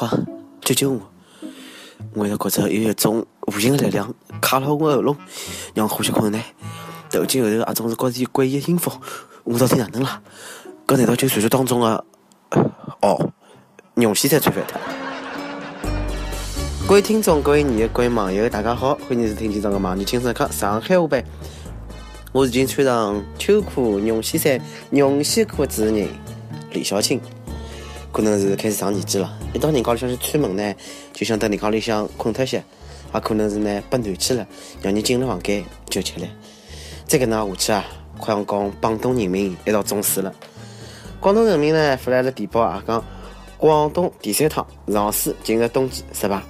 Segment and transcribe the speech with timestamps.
[0.00, 0.08] 快
[0.62, 1.00] 救救我！
[2.14, 5.14] 我也觉着有一种无形的力量卡牢我喉咙，
[5.74, 6.42] 让我呼吸困难。
[7.10, 8.90] 头颈后头也总是觉着有诡异的音符，
[9.44, 10.22] 我到底哪能了？
[10.86, 12.04] 搿难道就传说当中的？
[13.02, 13.30] 哦，
[13.92, 14.80] 容先生吹翻他。
[16.88, 21.22] 各位听众、各位你、各位网友，大家好，欢迎收听今朝的《网易轻松课》上海话版。
[22.32, 24.58] 我已经穿上秋裤、绒线衫、
[24.90, 26.08] 绒线裤的主持人
[26.72, 27.20] 李小青。
[28.12, 30.74] 可能是开始上年纪了，一到人家里向去串门呢，
[31.12, 32.62] 就想等人家里向困脱些，
[33.14, 34.46] 也可能是呢被暖气了，
[34.82, 36.26] 让人进了房间就吃了。
[37.06, 37.84] 再搿能下去啊，
[38.18, 40.34] 快要讲广东人民一道中暑了。
[41.20, 43.04] 广东人民呢发来了电报啊，讲
[43.56, 46.42] 广东第三趟上市进入冬季是吧？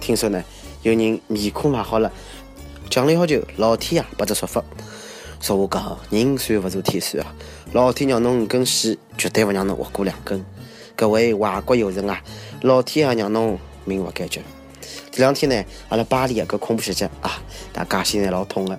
[0.00, 0.42] 听说呢
[0.82, 2.10] 有人面孔买好了，
[2.90, 4.62] 讲了要求老天啊拨只说法，
[5.40, 7.32] 说话讲人算不如天算啊，
[7.72, 10.44] 老天让侬五根线，绝对不让侬活过两根。
[10.96, 12.22] 各位外国友人啊，
[12.62, 14.40] 老天爷让侬命不该绝。
[15.10, 17.42] 这两天呢，阿拉巴黎啊个恐怖袭击啊，
[17.72, 18.78] 大家心在老痛的。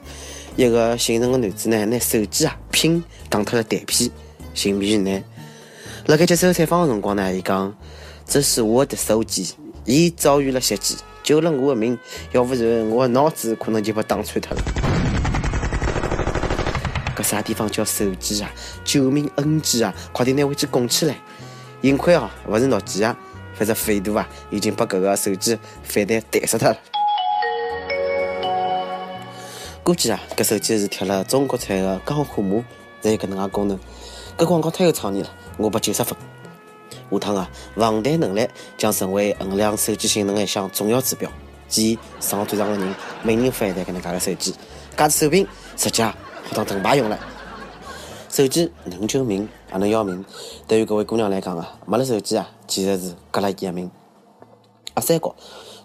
[0.55, 4.09] 一个姓陈的男子呢，拿手机啊拼打脱了弹片，
[4.53, 5.21] 性命于难。
[6.05, 7.75] 辣盖接受采访的辰光呢，伊讲
[8.25, 11.99] ：“这是我的手机，伊遭遇了袭击，救了我的命，
[12.31, 14.63] 要不然我的脑子可能就被打穿脱了。”
[17.17, 18.49] 搿啥地方叫手机啊？
[18.85, 19.93] 救命恩机啊！
[20.13, 21.15] 快点拿回去供起来！
[21.85, 23.15] 幸亏啊，不是诺基亚，
[23.53, 26.77] 否则飞度啊已经把这个手机反弹弹死他了。
[29.83, 32.65] 估计啊，这手机是贴了中国产的钢化膜，
[33.03, 33.79] 才有搿能介功能。
[34.35, 36.17] 搿广告太有创意了，我拨九十分。
[37.11, 41.31] 下趟啊，防弹能力将成为衡量手机性能的一项重要指标。
[41.67, 44.55] 建议上战场的人每人发一台搿能介的手机，
[44.97, 45.47] 加只手柄
[45.77, 46.15] 直接好
[46.55, 47.19] 当盾牌用了。
[48.27, 50.23] 手机能救命，也能要命。
[50.67, 53.91] 对于各位姑娘来讲啊，没了手机啊，简直是革了伊的命。
[54.93, 55.35] 阿三角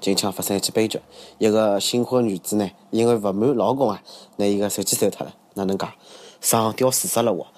[0.00, 1.00] 近腔发生一起悲剧，
[1.38, 4.00] 一个新婚女子呢，因为不满老公啊，
[4.36, 5.34] 拿伊个手机收脱了。
[5.54, 5.90] 哪能讲？
[6.40, 7.48] 上吊自杀了我，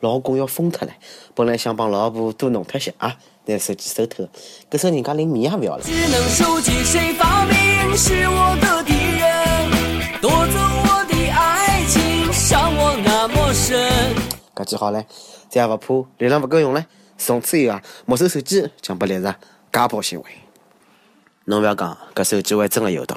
[0.00, 0.92] 老公要疯脱了。
[1.36, 4.28] 本来想帮老婆多弄脱些啊，拿手机收脱，
[4.68, 5.84] 搿时人家连命也不要了。
[5.84, 7.96] 智能手机谁发明？
[7.96, 8.82] 是我的
[14.66, 15.02] 记好唻，
[15.48, 16.84] 再也勿怕力量勿够用唻。
[17.16, 19.32] 从此以后啊，没收手机将被列入
[19.72, 20.26] 家暴行为。
[21.46, 23.14] 侬勿要讲，搿手机还真个有毒。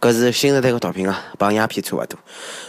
[0.00, 2.18] 搿是新时代个毒品啊，帮鸦片差勿多。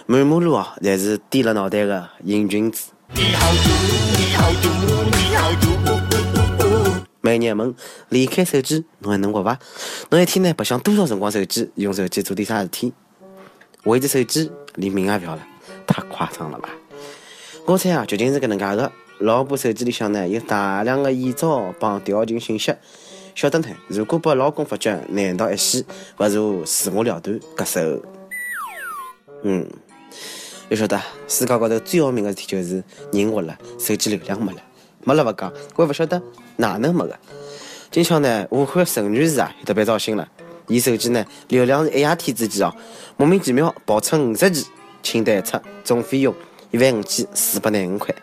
[0.07, 2.91] 满马路啊，侪是低了脑袋个瘾君子。
[3.13, 3.69] 你好毒，
[4.17, 4.67] 你好毒，
[5.15, 5.67] 你好毒。
[7.21, 7.75] 每日问：
[8.09, 9.59] 离开手机，侬还能活伐？
[10.09, 11.69] 侬一天呢白相多少辰光手机？
[11.75, 12.93] 用手机做点啥事体？
[13.83, 15.41] 为着手机，连命也勿要了，
[15.85, 16.69] 太夸张了吧？
[17.67, 18.89] 我猜啊，究竟是搿能介个。
[19.17, 22.73] 老婆手机里向呢有大量的艳照帮调情信息，
[23.35, 23.67] 晓得呢。
[23.89, 25.85] 如果被老公发觉，难道一死，
[26.15, 27.81] 不如自我了断，割手。
[29.43, 29.67] 嗯，
[30.69, 34.61] 要晓得，世界高头最要命的事体就是人活了，手机流量没了，
[35.03, 36.21] 没了勿讲，我还勿晓得
[36.55, 37.19] 哪能没个。
[37.91, 40.25] 今朝呢，武汉陈女士啊，特别糟心了，
[40.69, 42.73] 伊手机呢流量是一夜天之间哦，
[43.17, 44.67] 莫名其妙爆出五十 G，
[45.03, 46.33] 清单一出，总费用。
[46.77, 48.13] 一万五千四百廿五块，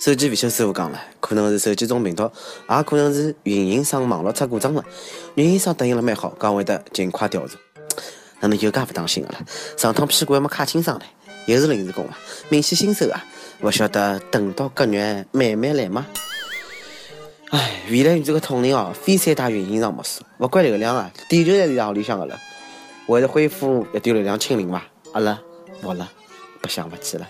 [0.00, 2.22] 手机维修师傅讲了，可能是手机中病毒，
[2.70, 4.82] 也可能是运营商网络出故障了。
[5.34, 7.58] 运营商答应了蛮好，讲会得尽快调查。
[8.40, 9.44] 哪能又介不当心的了？
[9.76, 11.04] 上趟屁股还没卡清爽嘞，
[11.52, 13.22] 又是临时工啊，明显新手啊，
[13.60, 16.06] 不晓得等到隔月慢慢来吗？
[17.50, 22.40] 唉，未来你这个统领哦，非三大运营商莫属，不管流量啊，地球侪是让里向的了。
[23.08, 25.38] 为了恢复一点流量清零吧，阿拉
[25.82, 26.10] 服了。
[26.64, 27.28] 不想勿起了，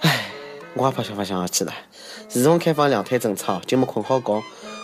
[0.00, 0.26] 唉，
[0.74, 1.72] 我也不想不想去了。
[2.28, 4.42] 自从开放两胎政策，就没困好觉，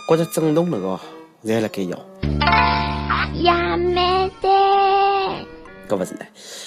[0.08, 1.00] 觉着整栋楼哦，
[1.44, 1.98] 侪辣盖摇。
[3.42, 4.48] 呀，没得。
[5.88, 6.20] 搿勿是呢，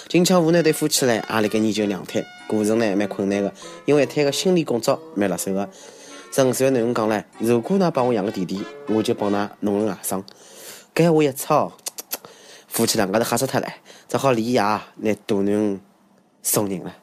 [0.10, 3.54] 近腔湖南对夫妻呢，也辣盖研究两胎，过程呢蛮困难个，
[3.86, 5.70] 因为一胎个心理工作蛮辣手个。
[6.34, 10.22] 十五岁的男人讲唻，如果㑚帮我养个弟弟，我就帮㑚弄个外甥。
[10.94, 11.72] 搿话一出，
[12.68, 13.68] 夫妻两个都吓死脱了，
[14.10, 15.80] 只好连夜拿大囡。
[16.48, 16.96] 送人了，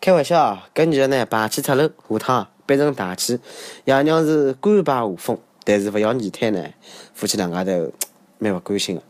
[0.00, 0.68] 开玩笑啊！
[0.74, 3.38] 搿女的呢，排气出漏，下趟变成大气。
[3.84, 6.64] 爷娘是甘拜下风，但是勿要二胎呢，
[7.12, 7.92] 夫妻两家头
[8.38, 9.02] 蛮勿甘心的。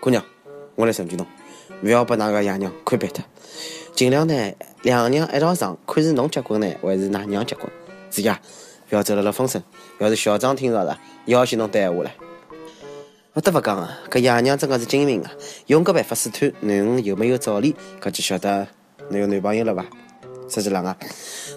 [0.00, 0.24] 姑娘，
[0.76, 1.26] 我来成全侬，
[1.82, 3.24] 勿要把那个爷娘看扁脱。
[3.92, 4.52] 尽量呢，
[4.82, 7.68] 两娘一道上，看是侬结婚呢，还是㑚娘结婚。
[8.08, 8.40] 注意啊，
[8.90, 9.60] 勿要走漏了风声。
[9.98, 12.10] 要是校长听到了，要挟侬对闲话了。
[13.34, 15.32] 不得不讲啊，搿爷娘真的是精明啊！
[15.66, 18.68] 用搿办法试探囡恩有没有照例，搿就晓得
[19.08, 19.86] 侬有男朋友了吧？
[20.50, 20.94] 实际上啊，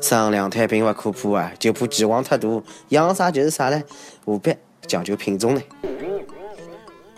[0.02, 2.48] 生两胎并勿可怕啊，就怕期望太大，
[2.90, 3.84] 养啥就是啥嘞，
[4.24, 4.56] 何必
[4.88, 5.62] 讲究品种呢？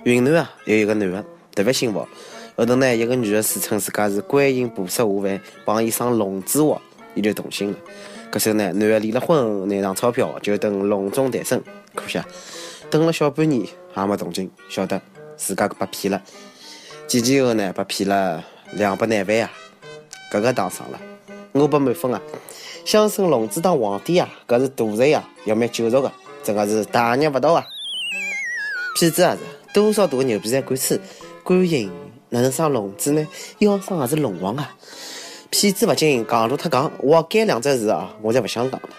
[0.06, 1.24] 云南啊，有一个男的
[1.54, 2.08] 特别幸福，
[2.56, 6.82] 后头呢，一个女的自称自家是观音菩萨下凡，帮伊生龙子娃，
[7.14, 7.78] 伊就动心了。
[8.32, 11.62] 搿时候呢，男的离了婚，拿上钞票就等龙种诞生，
[11.94, 12.26] 可惜啊
[12.90, 15.02] 等了小半年还没动静，晓得
[15.36, 16.22] 自家被骗了。
[17.08, 18.44] 几天后呢，被骗了
[18.74, 19.52] 两百难万啊！
[20.32, 21.00] 搿个当上了，
[21.54, 22.22] 我不满分啊！
[22.86, 26.12] 想升龙子当皇帝啊，搿是大罪啊，要灭九族的，
[26.44, 27.66] 真的是大逆不道啊！
[28.98, 29.38] 骗子也是，
[29.74, 31.00] 多少大牛皮才敢吹？
[31.44, 31.92] 观音
[32.30, 33.26] 哪能生龙子呢？
[33.60, 34.76] 要生也是龙王啊！
[35.50, 38.90] 骗子勿仅戆大太戆，我该两只字啊，我才勿想讲了。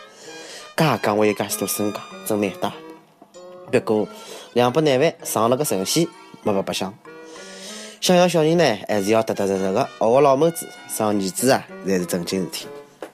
[0.77, 2.73] 介讲我有介许多身家，真难打。
[3.71, 4.09] 不过
[4.55, 6.07] 两百难万上了个神仙，
[6.43, 6.93] 没白白相。
[8.01, 12.67] 想要小人呢，还是要踏踏实实的学个老谋子，生儿子啊，才是正经事体。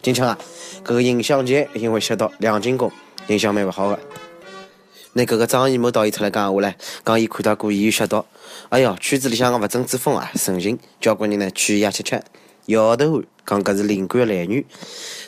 [0.03, 0.39] 今朝啊，
[0.85, 2.93] 搿个尹相杰因为吸毒两斤公，
[3.29, 3.99] 印象蛮勿好的。
[5.15, 6.75] 那搿个张艺谋导演出来讲闲话唻，
[7.05, 8.25] 讲伊看到过演员吸毒，
[8.69, 12.23] 哎哟，圈子里向个勿正之风啊盛行，交关人呢劝伊也吃吃，
[12.67, 14.65] 摇头讲搿是灵感来源。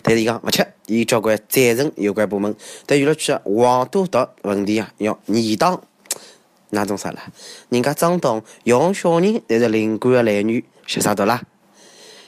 [0.03, 2.55] 但是伊讲勿吃，伊交关赞成有关部门
[2.87, 5.81] 对娱乐圈黄赌毒问题啊要严打。
[6.71, 7.23] 那种啥啦？
[7.69, 11.41] 人家张导用小人才是灵感的来源，吸啥毒啦？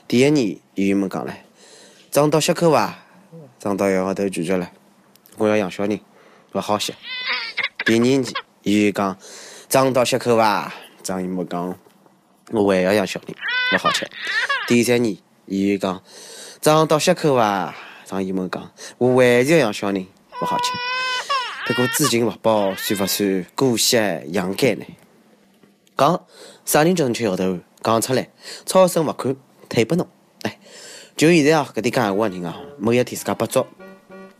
[0.06, 1.36] 第一年演员们讲了，
[2.10, 2.98] 张导吸口伐？
[3.58, 4.70] 张导摇摇头拒绝了，
[5.36, 5.98] 我要养小人，
[6.52, 6.94] 勿好吸。
[7.84, 8.24] 第二年
[8.62, 9.18] 演员讲，
[9.68, 10.72] 张导吸口伐？
[11.02, 11.76] 张艺谋讲，
[12.52, 13.36] 我还要养小人，
[13.72, 14.08] 勿好吃。
[14.66, 15.16] 第三年
[15.46, 16.02] 演员讲，
[16.60, 17.74] 张导吸口伐？
[18.06, 20.06] 张艺谋讲，我还是要养小人，
[20.40, 20.72] 勿好吃。
[21.66, 23.96] 不过知情勿报算勿算姑息
[24.28, 24.86] 养奸呢？
[25.96, 26.24] 讲
[26.64, 27.58] 啥人叫你吃摇头？
[27.82, 28.30] 讲出来，
[28.64, 29.36] 超生勿看，
[29.68, 30.08] 退拨侬。
[30.42, 30.58] 哎，
[31.16, 33.66] 就现在啊，搿点讲闲话的人啊，某一天自家不做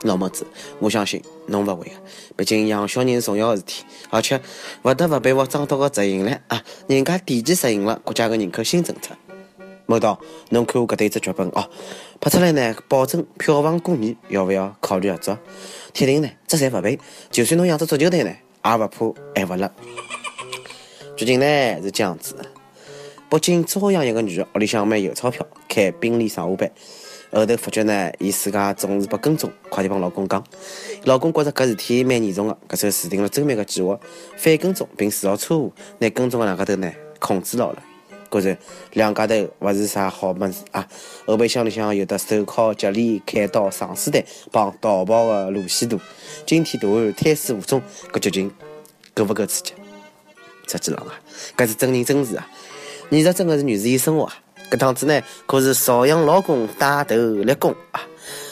[0.02, 0.46] 老么子，
[0.78, 1.92] 我相信侬勿会的。
[2.36, 4.40] 毕竟养小人是重要的事体，而且
[4.82, 6.62] 勿得勿佩服张导的执行力啊！
[6.86, 9.16] 人家提前实行了国家的人口新政策。
[9.86, 11.68] 某导，侬看我搿对只剧本哦，
[12.20, 15.38] 拍出来呢，保证票房过亿，要勿要考虑合作？
[15.92, 16.98] 铁定呢，这侪勿赔。
[17.30, 18.30] 就算侬养只足球队呢，
[18.64, 19.72] 也勿怕挨勿了。
[21.16, 22.36] 剧情呢是这样子：
[23.28, 26.70] 北京朝阳一个女的，屋里向蛮有钞票，开宾利上下班。
[27.30, 30.42] 后头发觉呢，伊自家总是被跟踪，快点帮老公讲。
[31.04, 33.98] 老公觉着搿事体蛮严重的，搿就制定了周密的计划，
[34.36, 37.82] 反跟踪并制造车祸，拿跟踪的两家头呢控制牢了。
[38.30, 38.56] 果然，
[38.92, 40.86] 两家头勿是啥好么子啊！
[41.26, 45.98] 后备箱里向有的手铐、脚链、砍刀、上丝带，帮逃跑的路线图。
[46.44, 47.82] 惊天大案，胎死腹中，
[48.12, 48.50] 搿剧情
[49.14, 49.72] 够勿够刺激？
[50.66, 51.14] 实际浪啊，
[51.56, 52.46] 搿是真人真事啊！
[53.10, 54.34] 现实真的是女士生活啊！
[54.70, 58.00] 搿趟子呢，可是邵阳老公带头立功啊！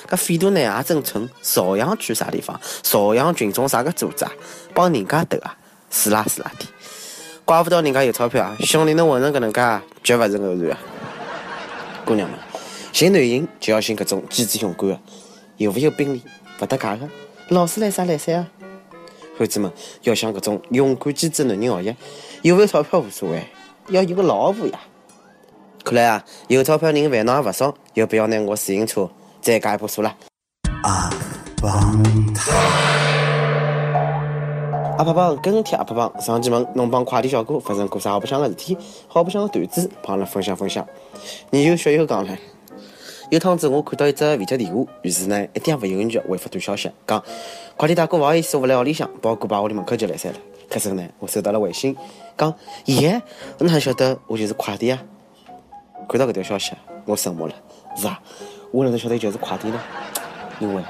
[0.09, 2.59] 搿匪徒呢也真蠢，邵阳区啥地方？
[2.83, 4.33] 邵阳群众啥个组织啊？
[4.73, 5.57] 帮人家斗啊？
[5.91, 6.67] 死啦死啦的！
[7.45, 8.57] 怪勿得人家有钞票啊！
[8.61, 10.79] 兄弟，侬混成搿能介，绝勿是偶然啊！
[12.05, 12.39] 姑娘们，
[12.93, 15.01] 寻男人就要寻搿种机智勇敢的，
[15.59, 16.23] 有勿有兵力，
[16.61, 17.09] 勿搭界的，
[17.49, 18.49] 老师来啥来噻啊！
[19.39, 19.71] 汉子们
[20.03, 21.97] 要向搿种勇敢机智男人学习，
[22.43, 23.47] 有勿有钞票无所谓，
[23.89, 24.81] 要有个老婆呀！
[25.87, 29.09] 看来啊，有钞票人烦恼也勿少，要不要拿我自行车
[29.41, 30.13] 再加一把锁了？
[30.83, 31.09] 啊，
[31.63, 32.03] 帮
[32.35, 32.53] 他。
[34.99, 40.85] 阿胖胖跟帖阿胖胖，上期问侬帮快递小哥发生过啥好白相的事体，好白相的段子，帮阿拉分享分享。
[41.51, 42.37] 你有学友讲了，
[43.31, 47.23] 有趟子我看到一只未接电话，于是呢一点也勿犹豫回复短消息，讲
[47.77, 50.35] 快递大哥勿好意思，我来屋里向，包裹摆屋里门口就来塞了。
[50.69, 51.97] 可是呢，我收到了微信，
[52.37, 52.53] 讲
[52.87, 53.23] 耶，
[53.59, 55.01] 侬还晓得我就是快递啊？
[56.09, 56.73] 看到搿条消息，
[57.05, 57.55] 我沉默了。
[57.97, 58.21] 是啊，
[58.71, 59.81] 我哪能晓得就是快递呢？
[60.61, 60.83] 因为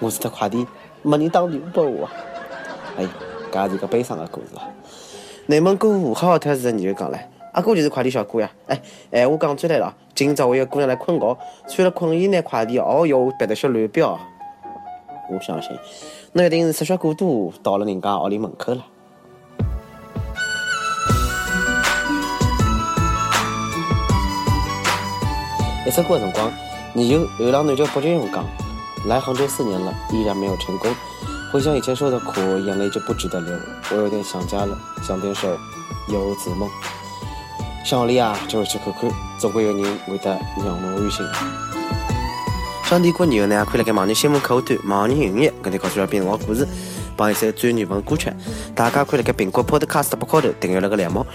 [0.00, 0.66] 我是特快递，
[1.02, 2.08] 没人打电话拨我。
[2.96, 3.08] 哎呀！
[3.52, 4.66] 搿是一个悲伤的故事啊。
[5.46, 7.18] 内蒙古呼和浩特市的女的讲了
[7.54, 8.50] ：“阿哥就是快递小哥呀！
[8.66, 11.38] 哎，闲话讲出来了，今朝我一个姑娘来困觉，
[11.68, 14.18] 穿了困衣拿快递，哦哟，憋得些乱飙。
[15.30, 15.70] 我相信，
[16.32, 18.84] 那一定是失血过多，到了人家屋里门口了。
[25.86, 26.50] 一首歌的辰光，
[26.94, 28.42] 你有流浪男叫北京勇讲，
[29.06, 30.90] 来杭州四年了，依然没有成功。
[31.52, 33.54] 回想以前受的苦，眼泪就不值得流。
[33.90, 35.46] 我有点想家了，想点首
[36.08, 36.66] 《游子梦》。
[37.84, 41.26] 想屋里啊，就回去看看，总归有人会得让侬安心。
[42.84, 46.66] 想点歌以后呢，可以来给网易新闻客户端、网易云音乐跟你告诉下编号故事，
[47.14, 48.32] 帮一首专语文歌曲。
[48.74, 51.26] 大家可以来给苹果 Podcast 博客头订阅那个栏目。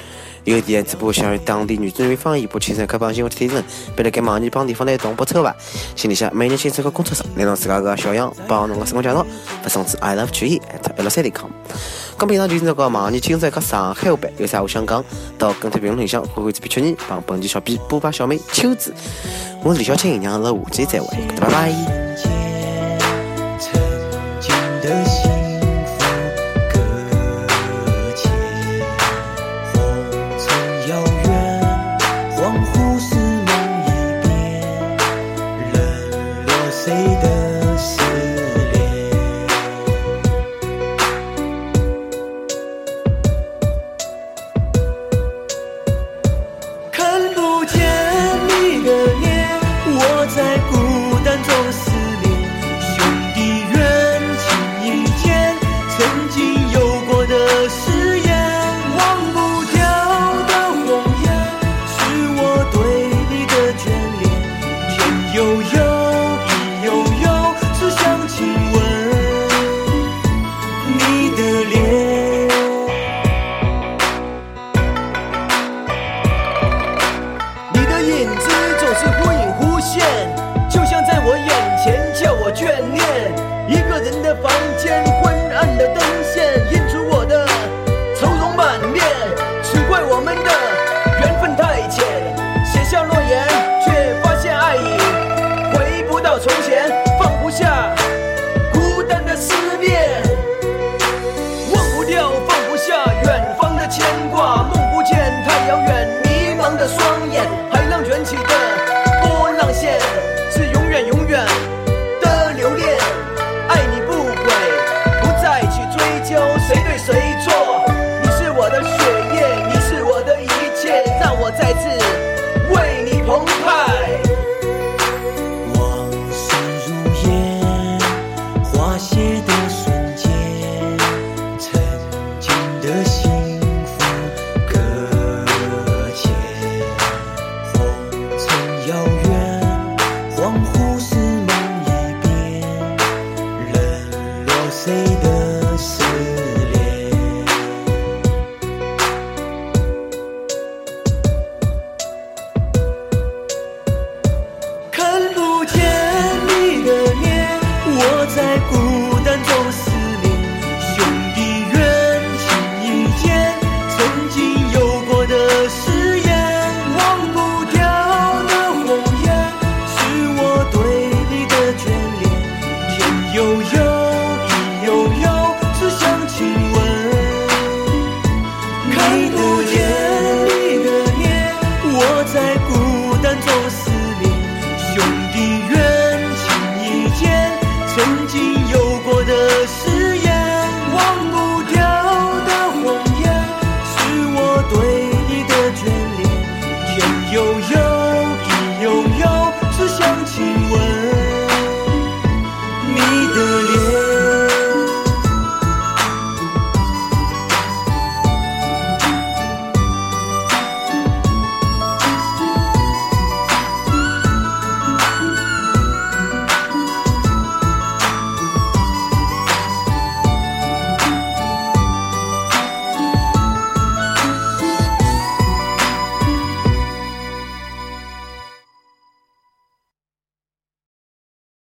[0.43, 3.63] 有电子部想用当地女子方言播青山开放新闻提人，
[3.95, 5.55] 别来给忙你帮地方的动播策划，
[5.95, 9.25] 请你下每年新车和公车上，联络自家个小样，帮侬个生活介绍，
[9.61, 11.49] 发送至 i love 曲艺 at l c d com。
[12.17, 15.03] 刚平常就是那个忙你青山和上海版，有啥话想讲，
[15.37, 18.93] 到跟帖评论里向，会会这边确认，帮本期小编补把小妹秋子。
[19.63, 22.28] 我是李小青，让我下期再会，拜拜。
[78.09, 78.49] 影子
[78.79, 80.01] 总是忽隐忽现
[80.67, 83.05] 就像在我眼前叫我眷恋
[83.67, 87.45] 一个人的房间昏暗的灯线映出我的
[88.19, 89.05] 愁容满面
[89.61, 90.49] 只怪我们的
[91.21, 92.03] 缘分太浅
[92.65, 93.47] 写下诺言
[93.85, 94.97] 却发现爱已
[95.75, 96.88] 回不到从前。